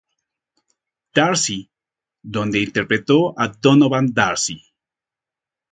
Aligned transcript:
Darcy", 1.13 1.69
donde 2.23 2.59
interpretó 2.63 3.37
a 3.39 3.49
Donovan 3.49 4.11
Darcy. 4.15 4.59